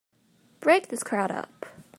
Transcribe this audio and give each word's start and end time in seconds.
Break 0.61 0.87
this 0.87 1.03
crowd 1.03 1.29
up! 1.29 1.67